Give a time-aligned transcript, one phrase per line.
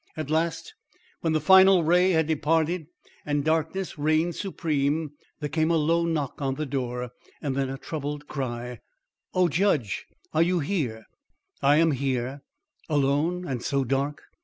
[0.17, 0.73] At last,
[1.19, 2.87] when the final ray had departed
[3.23, 7.11] and darkness reigned supreme, there came a low knock on the door.
[7.39, 8.79] Then a troubled cry:
[9.35, 11.05] "Oh, judge, are you here?"
[11.61, 12.41] "I am here."
[12.89, 14.23] "Alone and so dark?"